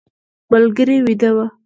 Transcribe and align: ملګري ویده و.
ملګري 0.51 0.97
ویده 1.05 1.29
و. 1.35 1.37